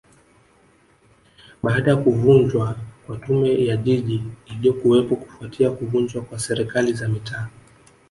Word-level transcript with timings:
Baada 1.63 1.91
ya 1.91 1.97
kuvunjwa 1.97 2.75
kwa 3.07 3.17
Tume 3.17 3.65
ya 3.65 3.77
Jiji 3.77 4.23
iliyokuwepo 4.45 5.15
kufuatia 5.15 5.69
kuvunjwa 5.71 6.21
kwa 6.21 6.39
Serikali 6.39 6.93
za 6.93 7.07
Mitaa 7.07 7.47